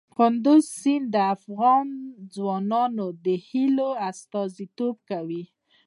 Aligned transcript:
کندز 0.15 0.63
سیند 0.79 1.07
د 1.13 1.15
افغان 1.35 1.87
ځوانانو 2.33 3.07
د 3.25 3.27
هیلو 3.47 3.89
استازیتوب 4.09 4.95
کوي. 5.09 5.43